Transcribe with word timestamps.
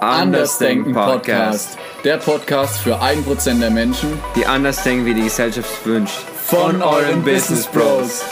Andersdenken 0.00 0.92
Podcast. 0.92 1.78
Der 2.04 2.16
Podcast 2.16 2.78
für 2.78 3.00
1% 3.00 3.60
der 3.60 3.70
Menschen, 3.70 4.18
die 4.34 4.44
anders 4.46 4.82
denken, 4.82 5.06
wie 5.06 5.14
die 5.14 5.22
Gesellschaft 5.22 5.70
es 5.80 5.86
wünscht. 5.86 6.18
Von 6.46 6.82
euren 6.82 7.22
Business 7.22 7.66
Bros. 7.66 8.22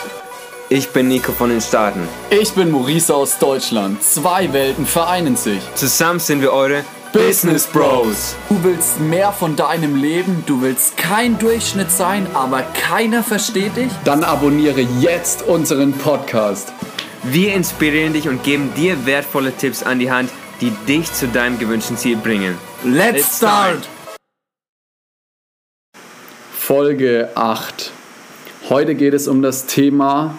Ich 0.69 0.91
bin 0.91 1.09
Nico 1.09 1.33
von 1.33 1.51
den 1.51 1.61
Staaten. 1.61 2.09
Ich 2.31 2.53
bin 2.53 2.71
Maurice 2.71 3.15
aus 3.15 3.39
Deutschland. 3.39 4.03
Zwei 4.03 4.53
Welten 4.53 4.87
vereinen 4.87 5.37
sich. 5.37 5.61
Zusammen 5.75 6.21
sind 6.21 6.43
wir 6.43 6.53
eure 6.53 6.85
Business 7.13 7.67
Bros. 7.67 8.37
Du 8.49 8.63
willst 8.63 9.01
mehr 9.01 9.33
von 9.33 9.57
deinem 9.57 9.97
Leben, 9.97 10.45
du 10.47 10.63
willst 10.63 10.97
kein 10.97 11.39
Durchschnitt 11.39 11.91
sein, 11.91 12.27
aber 12.35 12.63
keiner 12.63 13.25
versteht 13.25 13.77
dich? 13.77 13.91
Dann 14.05 14.23
abonniere 14.23 14.81
jetzt 15.01 15.43
unseren 15.43 15.93
Podcast. 15.93 16.73
Wir 17.25 17.55
inspirieren 17.55 18.13
dich 18.13 18.29
und 18.29 18.45
geben 18.45 18.73
dir 18.77 19.07
wertvolle 19.07 19.53
Tipps 19.53 19.83
an 19.83 19.99
die 19.99 20.11
Hand, 20.11 20.31
die 20.61 20.73
dich 20.87 21.13
zu 21.13 21.29
deinem 21.29 21.59
gewünschten 21.59 21.97
Ziel 21.97 22.17
bringen. 22.17 22.57
Let's 22.85 23.37
start! 23.37 23.89
Folge 26.53 27.31
8. 27.35 27.91
Heute 28.69 28.95
geht 28.95 29.15
es 29.15 29.27
um 29.27 29.43
das 29.43 29.67
Thema 29.67 30.35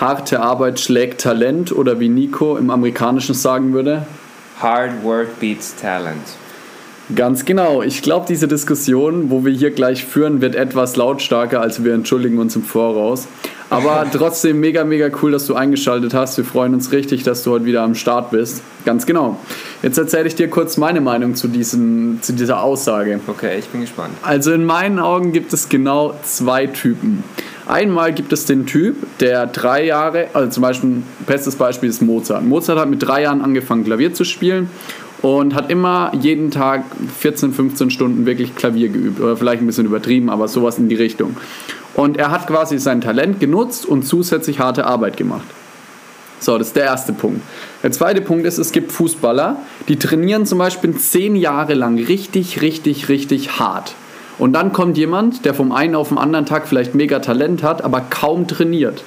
harte 0.00 0.40
Arbeit 0.40 0.80
schlägt 0.80 1.20
Talent 1.20 1.72
oder 1.72 2.00
wie 2.00 2.08
Nico 2.08 2.56
im 2.56 2.70
Amerikanischen 2.70 3.34
sagen 3.34 3.72
würde. 3.72 4.06
Hard 4.60 5.02
work 5.02 5.38
beats 5.40 5.74
talent. 5.76 6.22
Ganz 7.14 7.44
genau. 7.44 7.82
Ich 7.82 8.02
glaube, 8.02 8.26
diese 8.28 8.48
Diskussion, 8.48 9.30
wo 9.30 9.44
wir 9.44 9.52
hier 9.52 9.70
gleich 9.70 10.04
führen, 10.04 10.40
wird 10.40 10.54
etwas 10.54 10.96
lautstarker, 10.96 11.60
als 11.60 11.84
wir 11.84 11.92
entschuldigen 11.92 12.38
uns 12.38 12.56
im 12.56 12.62
Voraus. 12.62 13.28
Aber 13.74 14.06
trotzdem 14.10 14.60
mega, 14.60 14.84
mega 14.84 15.10
cool, 15.22 15.32
dass 15.32 15.46
du 15.46 15.54
eingeschaltet 15.54 16.14
hast. 16.14 16.36
Wir 16.36 16.44
freuen 16.44 16.74
uns 16.74 16.92
richtig, 16.92 17.22
dass 17.24 17.42
du 17.42 17.50
heute 17.50 17.64
wieder 17.64 17.82
am 17.82 17.94
Start 17.94 18.30
bist. 18.30 18.62
Ganz 18.84 19.04
genau. 19.04 19.38
Jetzt 19.82 19.98
erzähle 19.98 20.28
ich 20.28 20.34
dir 20.34 20.48
kurz 20.48 20.76
meine 20.76 21.00
Meinung 21.00 21.34
zu, 21.34 21.48
diesem, 21.48 22.18
zu 22.22 22.32
dieser 22.32 22.62
Aussage. 22.62 23.18
Okay, 23.26 23.58
ich 23.58 23.66
bin 23.66 23.80
gespannt. 23.80 24.14
Also 24.22 24.52
in 24.52 24.64
meinen 24.64 24.98
Augen 24.98 25.32
gibt 25.32 25.52
es 25.52 25.68
genau 25.68 26.14
zwei 26.22 26.66
Typen. 26.66 27.24
Einmal 27.66 28.12
gibt 28.12 28.32
es 28.32 28.44
den 28.44 28.66
Typ, 28.66 28.96
der 29.20 29.46
drei 29.46 29.86
Jahre, 29.86 30.28
also 30.34 30.50
zum 30.50 30.62
Beispiel, 30.62 31.02
bestes 31.26 31.56
Beispiel 31.56 31.88
ist 31.88 32.02
Mozart. 32.02 32.44
Mozart 32.44 32.78
hat 32.78 32.90
mit 32.90 33.02
drei 33.02 33.22
Jahren 33.22 33.40
angefangen, 33.40 33.84
Klavier 33.84 34.12
zu 34.12 34.24
spielen 34.24 34.68
und 35.22 35.54
hat 35.54 35.70
immer 35.70 36.12
jeden 36.20 36.50
Tag 36.50 36.84
14, 37.20 37.54
15 37.54 37.90
Stunden 37.90 38.26
wirklich 38.26 38.54
Klavier 38.54 38.90
geübt. 38.90 39.18
Oder 39.18 39.38
vielleicht 39.38 39.62
ein 39.62 39.66
bisschen 39.66 39.86
übertrieben, 39.86 40.28
aber 40.28 40.46
sowas 40.48 40.78
in 40.78 40.90
die 40.90 40.94
Richtung. 40.94 41.36
Und 41.94 42.16
er 42.16 42.30
hat 42.30 42.46
quasi 42.46 42.78
sein 42.78 43.00
Talent 43.00 43.40
genutzt 43.40 43.86
und 43.86 44.04
zusätzlich 44.04 44.58
harte 44.58 44.86
Arbeit 44.86 45.16
gemacht. 45.16 45.46
So, 46.40 46.58
das 46.58 46.68
ist 46.68 46.76
der 46.76 46.84
erste 46.84 47.12
Punkt. 47.12 47.40
Der 47.82 47.92
zweite 47.92 48.20
Punkt 48.20 48.44
ist, 48.44 48.58
es 48.58 48.72
gibt 48.72 48.92
Fußballer, 48.92 49.56
die 49.88 49.98
trainieren 49.98 50.44
zum 50.44 50.58
Beispiel 50.58 50.96
zehn 50.96 51.36
Jahre 51.36 51.74
lang 51.74 51.96
richtig, 51.96 52.60
richtig, 52.60 53.08
richtig 53.08 53.58
hart. 53.58 53.94
Und 54.38 54.52
dann 54.52 54.72
kommt 54.72 54.98
jemand, 54.98 55.44
der 55.44 55.54
vom 55.54 55.72
einen 55.72 55.94
auf 55.94 56.08
den 56.08 56.18
anderen 56.18 56.44
Tag 56.44 56.66
vielleicht 56.66 56.94
mega 56.94 57.20
Talent 57.20 57.62
hat, 57.62 57.82
aber 57.82 58.00
kaum 58.00 58.48
trainiert. 58.48 59.04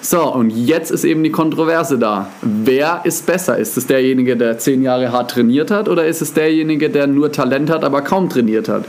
So, 0.00 0.32
und 0.32 0.50
jetzt 0.50 0.90
ist 0.90 1.04
eben 1.04 1.22
die 1.22 1.30
Kontroverse 1.30 1.98
da. 1.98 2.30
Wer 2.40 3.00
ist 3.04 3.26
besser? 3.26 3.58
Ist 3.58 3.76
es 3.76 3.86
derjenige, 3.86 4.36
der 4.36 4.58
zehn 4.58 4.82
Jahre 4.82 5.12
hart 5.12 5.32
trainiert 5.32 5.70
hat, 5.70 5.88
oder 5.88 6.06
ist 6.06 6.22
es 6.22 6.32
derjenige, 6.32 6.90
der 6.90 7.06
nur 7.06 7.32
Talent 7.32 7.70
hat, 7.70 7.84
aber 7.84 8.02
kaum 8.02 8.28
trainiert 8.28 8.68
hat? 8.68 8.84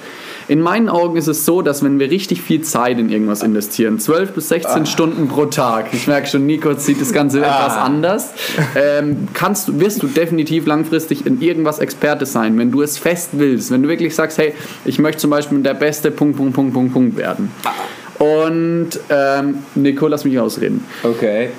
In 0.49 0.61
meinen 0.61 0.87
Augen 0.87 1.17
ist 1.17 1.27
es 1.27 1.43
so, 1.43 1.61
dass 1.61 1.83
wenn 1.83 1.99
wir 1.99 2.09
richtig 2.09 2.41
viel 2.41 2.61
Zeit 2.61 2.99
in 2.99 3.09
irgendwas 3.09 3.43
investieren, 3.43 3.99
12 3.99 4.31
bis 4.31 4.47
16 4.47 4.81
ah. 4.81 4.85
Stunden 4.85 5.27
pro 5.27 5.45
Tag, 5.45 5.87
ich 5.91 6.07
merke 6.07 6.27
schon, 6.27 6.45
Nico 6.45 6.73
sieht 6.73 7.01
das 7.01 7.11
Ganze 7.11 7.45
ah. 7.45 7.65
etwas 7.65 7.77
anders, 7.77 8.29
ähm, 8.75 9.27
kannst, 9.33 9.77
wirst 9.79 10.01
du 10.01 10.07
definitiv 10.07 10.65
langfristig 10.65 11.25
in 11.25 11.41
irgendwas 11.41 11.79
Experte 11.79 12.25
sein, 12.25 12.57
wenn 12.57 12.71
du 12.71 12.81
es 12.81 12.97
fest 12.97 13.31
willst, 13.33 13.71
wenn 13.71 13.83
du 13.83 13.89
wirklich 13.89 14.15
sagst, 14.15 14.37
hey, 14.37 14.53
ich 14.85 14.99
möchte 14.99 15.19
zum 15.19 15.31
Beispiel 15.31 15.59
der 15.59 15.73
beste 15.73 16.11
Punkt, 16.11 16.37
Punkt, 16.37 16.53
Punkt, 16.53 16.73
Punkt, 16.73 16.93
Punkt 16.93 17.17
werden. 17.17 17.51
Und 18.17 18.91
ähm, 19.09 19.63
Nico, 19.75 20.07
lass 20.07 20.23
mich 20.23 20.39
ausreden. 20.39 20.83
Okay. 21.03 21.49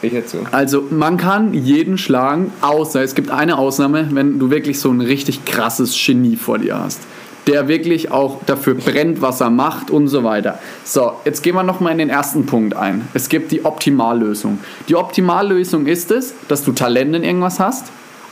Ich 0.00 0.12
dazu. 0.12 0.38
Also 0.52 0.84
man 0.90 1.16
kann 1.16 1.54
jeden 1.54 1.98
schlagen, 1.98 2.52
außer 2.60 3.02
es 3.02 3.16
gibt 3.16 3.32
eine 3.32 3.58
Ausnahme, 3.58 4.08
wenn 4.12 4.38
du 4.38 4.48
wirklich 4.48 4.78
so 4.78 4.92
ein 4.92 5.00
richtig 5.00 5.44
krasses 5.44 6.00
Genie 6.06 6.36
vor 6.36 6.58
dir 6.58 6.78
hast 6.78 7.00
der 7.48 7.66
wirklich 7.66 8.12
auch 8.12 8.38
dafür 8.44 8.74
brennt, 8.74 9.22
was 9.22 9.40
er 9.40 9.50
macht 9.50 9.90
und 9.90 10.06
so 10.06 10.22
weiter. 10.22 10.58
So, 10.84 11.12
jetzt 11.24 11.42
gehen 11.42 11.54
wir 11.54 11.62
nochmal 11.62 11.92
in 11.92 11.98
den 11.98 12.10
ersten 12.10 12.46
Punkt 12.46 12.76
ein. 12.76 13.08
Es 13.14 13.28
gibt 13.28 13.50
die 13.50 13.64
Optimallösung. 13.64 14.58
Die 14.88 14.94
Optimallösung 14.94 15.86
ist 15.86 16.10
es, 16.10 16.34
dass 16.46 16.62
du 16.62 16.72
Talent 16.72 17.16
in 17.16 17.24
irgendwas 17.24 17.58
hast 17.58 17.86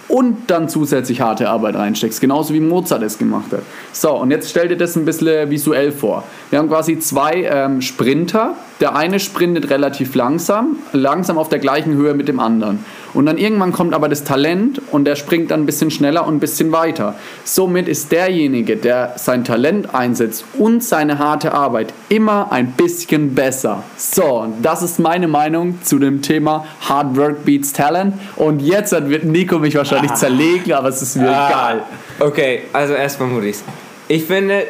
und 0.08 0.50
dann 0.50 0.68
zusätzlich 0.68 1.20
harte 1.20 1.48
Arbeit 1.48 1.74
reinsteckst, 1.74 2.20
genauso 2.20 2.54
wie 2.54 2.60
Mozart 2.60 3.02
es 3.02 3.18
gemacht 3.18 3.52
hat. 3.52 3.62
So, 3.92 4.12
und 4.16 4.30
jetzt 4.30 4.50
stell 4.50 4.68
dir 4.68 4.76
das 4.76 4.96
ein 4.96 5.04
bisschen 5.04 5.50
visuell 5.50 5.92
vor. 5.92 6.24
Wir 6.50 6.58
haben 6.58 6.68
quasi 6.68 6.98
zwei 6.98 7.48
ähm, 7.50 7.80
Sprinter. 7.80 8.54
Der 8.80 8.94
eine 8.94 9.18
sprintet 9.18 9.70
relativ 9.70 10.14
langsam, 10.14 10.76
langsam 10.92 11.38
auf 11.38 11.48
der 11.48 11.58
gleichen 11.58 11.94
Höhe 11.94 12.14
mit 12.14 12.28
dem 12.28 12.38
anderen. 12.38 12.84
Und 13.16 13.24
dann 13.24 13.38
irgendwann 13.38 13.72
kommt 13.72 13.94
aber 13.94 14.10
das 14.10 14.24
Talent 14.24 14.82
und 14.92 15.06
der 15.06 15.16
springt 15.16 15.50
dann 15.50 15.62
ein 15.62 15.66
bisschen 15.66 15.90
schneller 15.90 16.26
und 16.26 16.34
ein 16.34 16.38
bisschen 16.38 16.70
weiter. 16.70 17.14
Somit 17.44 17.88
ist 17.88 18.12
derjenige, 18.12 18.76
der 18.76 19.14
sein 19.16 19.42
Talent 19.42 19.94
einsetzt 19.94 20.44
und 20.58 20.84
seine 20.84 21.18
harte 21.18 21.52
Arbeit 21.54 21.94
immer 22.10 22.52
ein 22.52 22.72
bisschen 22.72 23.34
besser. 23.34 23.84
So, 23.96 24.52
das 24.60 24.82
ist 24.82 24.98
meine 24.98 25.28
Meinung 25.28 25.78
zu 25.82 25.98
dem 25.98 26.20
Thema 26.20 26.66
Hard 26.86 27.16
Work 27.16 27.46
Beats 27.46 27.72
Talent. 27.72 28.16
Und 28.36 28.60
jetzt 28.60 28.92
wird 28.92 29.24
Nico 29.24 29.58
mich 29.60 29.74
wahrscheinlich 29.76 30.12
ah. 30.12 30.16
zerlegen, 30.16 30.74
aber 30.74 30.90
es 30.90 31.00
ist 31.00 31.16
mir 31.16 31.30
ah. 31.30 31.48
egal. 31.48 31.82
Okay, 32.20 32.64
also 32.74 32.92
erstmal 32.92 33.30
Maurice. 33.30 33.62
Ich 34.08 34.24
finde, 34.24 34.66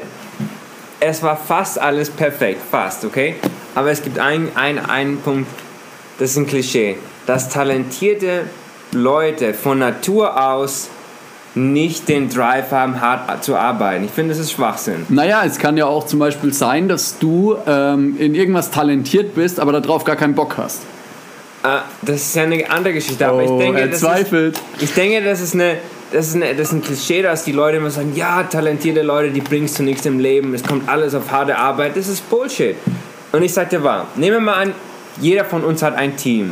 es 1.01 1.21
war 1.21 1.37
fast 1.37 1.81
alles 1.81 2.11
perfekt, 2.11 2.61
fast, 2.71 3.05
okay? 3.05 3.34
Aber 3.75 3.91
es 3.91 4.01
gibt 4.05 4.21
einen 4.21 4.53
ein 4.55 5.19
Punkt, 5.25 5.49
das 6.21 6.31
ist 6.31 6.37
ein 6.37 6.47
Klischee 6.47 6.97
dass 7.26 7.48
talentierte 7.48 8.44
Leute 8.92 9.53
von 9.53 9.78
Natur 9.78 10.41
aus 10.42 10.88
nicht 11.56 12.09
den 12.09 12.28
Drive 12.28 12.70
haben, 12.70 13.00
hart 13.00 13.42
zu 13.42 13.56
arbeiten. 13.56 14.04
Ich 14.04 14.10
finde, 14.10 14.34
das 14.34 14.38
ist 14.38 14.53
Schwachsinn. 14.53 15.06
Naja, 15.09 15.42
es 15.44 15.59
kann 15.59 15.76
ja 15.78 15.86
auch 15.86 16.04
zum 16.04 16.19
Beispiel 16.19 16.53
sein, 16.53 16.86
dass 16.86 17.19
du 17.19 17.56
ähm, 17.66 18.16
in 18.19 18.34
irgendwas 18.34 18.70
talentiert 18.70 19.34
bist, 19.34 19.59
aber 19.59 19.72
darauf 19.81 20.04
gar 20.04 20.16
keinen 20.16 20.34
Bock 20.34 20.59
hast. 20.59 20.82
Äh, 21.65 21.78
das 22.03 22.16
ist 22.16 22.36
ja 22.36 22.42
eine 22.42 22.70
andere 22.70 22.92
Geschichte. 22.92 23.26
Aber 23.26 23.38
oh, 23.38 23.41
ich 23.41 23.65
denke, 23.65 23.81
er 23.81 23.92
zweifelt. 23.92 24.59
Ist, 24.76 24.82
ich 24.82 24.94
denke, 24.94 25.25
das 25.25 25.41
ist, 25.41 25.54
eine, 25.54 25.78
das, 26.12 26.28
ist 26.28 26.34
eine, 26.36 26.54
das 26.54 26.69
ist 26.69 26.72
ein 26.75 26.82
Klischee, 26.82 27.22
dass 27.22 27.44
die 27.44 27.53
Leute 27.53 27.78
immer 27.78 27.91
sagen, 27.91 28.12
ja, 28.15 28.42
talentierte 28.42 29.00
Leute, 29.00 29.31
die 29.31 29.41
bringst 29.41 29.78
du 29.78 29.82
nichts 29.82 30.04
im 30.04 30.19
Leben, 30.19 30.53
es 30.53 30.62
kommt 30.62 30.86
alles 30.91 31.15
auf 31.15 31.31
harte 31.31 31.56
Arbeit. 31.56 31.97
Das 31.97 32.06
ist 32.06 32.28
Bullshit. 32.28 32.76
Und 33.32 33.42
ich 33.42 33.54
sage 33.54 33.70
dir 33.70 33.82
wahr, 33.82 34.06
nehmen 34.16 34.36
wir 34.36 34.41
mal 34.41 34.62
an, 34.62 34.75
jeder 35.22 35.47
von 35.47 35.65
uns 35.65 35.82
hat 35.82 35.97
ein 35.97 36.19
Team. 36.19 36.50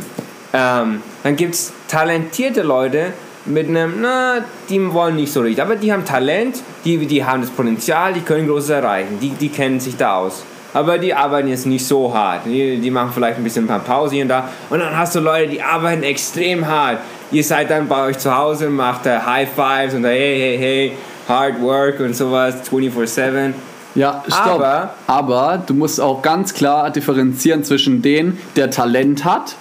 Ähm, 0.55 1.01
dann 1.23 1.35
gibt 1.35 1.53
es 1.53 1.73
talentierte 1.89 2.61
Leute 2.61 3.11
mit 3.45 3.67
einem, 3.67 3.95
na, 4.01 4.37
die 4.69 4.93
wollen 4.93 5.17
nicht 5.17 5.33
so 5.33 5.41
richtig, 5.41 5.61
aber 5.61 5.75
die 5.75 5.91
haben 5.91 6.05
Talent, 6.05 6.61
die, 6.85 7.05
die 7.05 7.25
haben 7.25 7.41
das 7.41 7.49
Potenzial, 7.49 8.13
die 8.13 8.21
können 8.21 8.47
Großes 8.47 8.69
erreichen, 8.69 9.19
die, 9.21 9.31
die 9.31 9.49
kennen 9.49 9.81
sich 9.81 9.97
da 9.97 10.15
aus. 10.15 10.45
Aber 10.73 10.97
die 10.97 11.13
arbeiten 11.13 11.49
jetzt 11.49 11.65
nicht 11.65 11.85
so 11.85 12.13
hart. 12.13 12.45
Die, 12.45 12.79
die 12.79 12.91
machen 12.91 13.11
vielleicht 13.13 13.37
ein 13.37 13.43
bisschen 13.43 13.63
ein 13.63 13.67
paar 13.67 13.79
Pausen 13.79 14.13
hier 14.15 14.23
und 14.23 14.29
da. 14.29 14.49
Und 14.69 14.79
dann 14.79 14.97
hast 14.97 15.15
du 15.15 15.21
Leute, 15.21 15.51
die 15.51 15.61
arbeiten 15.61 16.03
extrem 16.03 16.67
hart. 16.67 16.99
Ihr 17.31 17.45
seid 17.45 17.69
dann 17.69 17.87
bei 17.87 18.07
euch 18.07 18.17
zu 18.17 18.35
Hause, 18.35 18.69
macht 18.69 19.05
High 19.05 19.49
Fives 19.49 19.93
und 19.93 20.03
hey, 20.03 20.37
hey, 20.37 20.57
hey, 20.57 20.91
Hard 21.29 21.61
Work 21.61 22.01
und 22.01 22.13
sowas, 22.13 22.55
24-7. 22.69 23.53
Ja, 23.95 24.21
stopp. 24.27 24.47
Aber, 24.47 24.93
aber 25.07 25.63
du 25.65 25.73
musst 25.73 26.01
auch 26.01 26.21
ganz 26.21 26.53
klar 26.53 26.89
differenzieren 26.89 27.63
zwischen 27.63 28.01
denen, 28.01 28.37
der 28.57 28.69
Talent 28.69 29.23
hat 29.23 29.55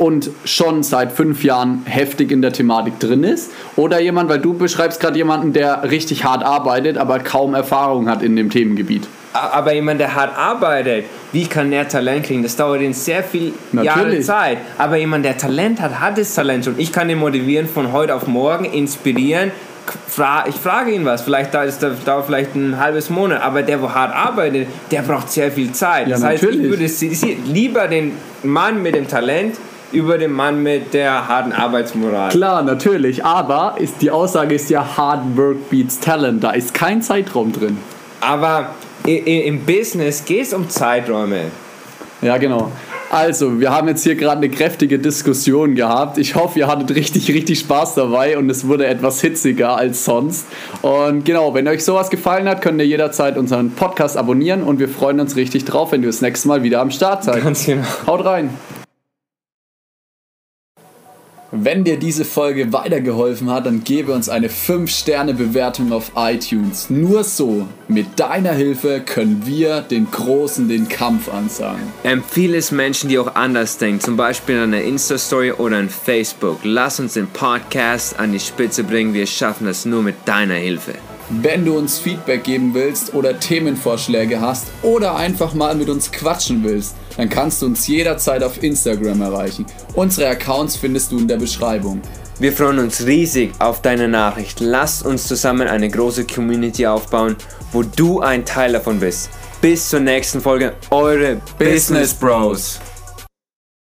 und 0.00 0.30
schon 0.46 0.82
seit 0.82 1.12
fünf 1.12 1.44
Jahren 1.44 1.82
heftig 1.84 2.32
in 2.32 2.40
der 2.40 2.54
Thematik 2.54 2.98
drin 3.00 3.22
ist. 3.22 3.50
Oder 3.76 4.00
jemand, 4.00 4.30
weil 4.30 4.38
du 4.38 4.54
beschreibst 4.54 4.98
gerade 4.98 5.18
jemanden, 5.18 5.52
der 5.52 5.90
richtig 5.90 6.24
hart 6.24 6.42
arbeitet, 6.42 6.96
aber 6.96 7.18
kaum 7.18 7.52
Erfahrung 7.52 8.08
hat 8.08 8.22
in 8.22 8.34
dem 8.34 8.48
Themengebiet. 8.48 9.06
Aber 9.34 9.74
jemand, 9.74 10.00
der 10.00 10.14
hart 10.14 10.36
arbeitet, 10.38 11.04
wie 11.32 11.44
kann 11.46 11.70
der 11.70 11.86
Talent 11.86 12.24
kriegen? 12.24 12.42
Das 12.42 12.56
dauert 12.56 12.80
in 12.80 12.94
sehr 12.94 13.22
viel 13.22 13.52
Jahre 13.72 14.18
Zeit. 14.20 14.58
Aber 14.78 14.96
jemand, 14.96 15.26
der 15.26 15.36
Talent 15.36 15.82
hat, 15.82 16.00
hat 16.00 16.16
das 16.16 16.34
Talent 16.34 16.64
schon. 16.64 16.78
Ich 16.78 16.92
kann 16.92 17.10
ihn 17.10 17.18
motivieren 17.18 17.68
von 17.68 17.92
heute 17.92 18.14
auf 18.14 18.26
morgen, 18.26 18.64
inspirieren. 18.64 19.52
Ich 20.48 20.54
frage 20.54 20.92
ihn 20.92 21.04
was, 21.04 21.22
vielleicht 21.22 21.52
dauert 21.52 21.68
es 21.68 21.78
dauert 21.78 22.24
vielleicht 22.24 22.54
ein 22.54 22.78
halbes 22.78 23.10
Monat, 23.10 23.42
aber 23.42 23.62
der, 23.62 23.82
wo 23.82 23.90
hart 23.90 24.14
arbeitet, 24.14 24.68
der 24.90 25.02
braucht 25.02 25.30
sehr 25.30 25.52
viel 25.52 25.72
Zeit. 25.72 26.06
Ja, 26.06 26.14
das 26.14 26.24
heißt, 26.24 26.42
natürlich. 26.42 26.92
ich 27.02 27.22
würde 27.22 27.36
lieber 27.52 27.86
den 27.86 28.12
Mann 28.42 28.82
mit 28.82 28.94
dem 28.94 29.06
Talent 29.06 29.56
über 29.92 30.18
den 30.18 30.32
Mann 30.32 30.62
mit 30.62 30.94
der 30.94 31.28
harten 31.28 31.52
Arbeitsmoral. 31.52 32.30
Klar, 32.30 32.62
natürlich, 32.62 33.24
aber 33.24 33.76
ist, 33.78 34.00
die 34.00 34.10
Aussage 34.10 34.54
ist 34.54 34.70
ja 34.70 34.96
Hard 34.96 35.36
Work 35.36 35.70
beats 35.70 36.00
Talent, 36.00 36.42
da 36.44 36.50
ist 36.50 36.74
kein 36.74 37.02
Zeitraum 37.02 37.52
drin. 37.52 37.78
Aber 38.20 38.70
im 39.04 39.64
Business 39.64 40.24
geht 40.24 40.42
es 40.42 40.52
um 40.52 40.68
Zeiträume. 40.68 41.44
Ja, 42.22 42.36
genau. 42.36 42.70
Also, 43.10 43.58
wir 43.58 43.72
haben 43.72 43.88
jetzt 43.88 44.04
hier 44.04 44.14
gerade 44.14 44.36
eine 44.36 44.50
kräftige 44.50 44.98
Diskussion 45.00 45.74
gehabt. 45.74 46.16
Ich 46.16 46.36
hoffe, 46.36 46.60
ihr 46.60 46.68
hattet 46.68 46.94
richtig, 46.94 47.28
richtig 47.28 47.58
Spaß 47.58 47.96
dabei 47.96 48.38
und 48.38 48.48
es 48.48 48.68
wurde 48.68 48.86
etwas 48.86 49.20
hitziger 49.20 49.76
als 49.76 50.04
sonst. 50.04 50.46
Und 50.82 51.24
genau, 51.24 51.52
wenn 51.52 51.66
euch 51.66 51.84
sowas 51.84 52.08
gefallen 52.08 52.48
hat, 52.48 52.62
könnt 52.62 52.78
ihr 52.80 52.86
jederzeit 52.86 53.36
unseren 53.36 53.72
Podcast 53.72 54.16
abonnieren 54.16 54.62
und 54.62 54.78
wir 54.78 54.88
freuen 54.88 55.18
uns 55.18 55.34
richtig 55.34 55.64
drauf, 55.64 55.90
wenn 55.90 56.02
ihr 56.02 56.08
das 56.08 56.20
nächste 56.20 56.46
Mal 56.46 56.62
wieder 56.62 56.80
am 56.80 56.92
Start 56.92 57.24
seid. 57.24 57.42
Ganz 57.42 57.66
genau. 57.66 57.82
Haut 58.06 58.24
rein! 58.24 58.50
Wenn 61.52 61.82
dir 61.82 61.98
diese 61.98 62.24
Folge 62.24 62.72
weitergeholfen 62.72 63.50
hat, 63.50 63.66
dann 63.66 63.82
gebe 63.82 64.12
uns 64.12 64.28
eine 64.28 64.46
5-Sterne-Bewertung 64.46 65.92
auf 65.92 66.12
iTunes. 66.14 66.90
Nur 66.90 67.24
so, 67.24 67.66
mit 67.88 68.20
deiner 68.20 68.52
Hilfe, 68.52 69.00
können 69.04 69.42
wir 69.44 69.80
den 69.80 70.08
Großen 70.08 70.68
den 70.68 70.88
Kampf 70.88 71.28
ansagen. 71.28 71.82
Empfehle 72.04 72.56
es 72.56 72.70
Menschen, 72.70 73.08
die 73.08 73.18
auch 73.18 73.34
anders 73.34 73.78
denken, 73.78 73.98
zum 74.00 74.16
Beispiel 74.16 74.54
in 74.54 74.62
einer 74.62 74.82
Insta-Story 74.82 75.50
oder 75.50 75.80
in 75.80 75.88
Facebook. 75.88 76.60
Lass 76.62 77.00
uns 77.00 77.14
den 77.14 77.26
Podcast 77.26 78.20
an 78.20 78.30
die 78.30 78.38
Spitze 78.38 78.84
bringen. 78.84 79.12
Wir 79.12 79.26
schaffen 79.26 79.66
das 79.66 79.84
nur 79.84 80.04
mit 80.04 80.14
deiner 80.26 80.54
Hilfe. 80.54 80.94
Wenn 81.32 81.64
du 81.64 81.78
uns 81.78 82.00
Feedback 82.00 82.42
geben 82.42 82.74
willst 82.74 83.14
oder 83.14 83.38
Themenvorschläge 83.38 84.40
hast 84.40 84.66
oder 84.82 85.14
einfach 85.14 85.54
mal 85.54 85.76
mit 85.76 85.88
uns 85.88 86.10
quatschen 86.10 86.64
willst, 86.64 86.96
dann 87.16 87.28
kannst 87.28 87.62
du 87.62 87.66
uns 87.66 87.86
jederzeit 87.86 88.42
auf 88.42 88.60
Instagram 88.64 89.22
erreichen. 89.22 89.64
Unsere 89.94 90.28
Accounts 90.28 90.74
findest 90.74 91.12
du 91.12 91.18
in 91.18 91.28
der 91.28 91.36
Beschreibung. 91.36 92.02
Wir 92.40 92.52
freuen 92.52 92.80
uns 92.80 93.06
riesig 93.06 93.52
auf 93.60 93.80
deine 93.80 94.08
Nachricht. 94.08 94.58
Lass 94.58 95.02
uns 95.02 95.28
zusammen 95.28 95.68
eine 95.68 95.88
große 95.88 96.26
Community 96.26 96.84
aufbauen, 96.88 97.36
wo 97.70 97.84
du 97.84 98.20
ein 98.20 98.44
Teil 98.44 98.72
davon 98.72 98.98
bist. 98.98 99.30
Bis 99.60 99.88
zur 99.88 100.00
nächsten 100.00 100.40
Folge, 100.40 100.72
eure 100.90 101.40
Business 101.58 102.12
Bros. 102.12 102.80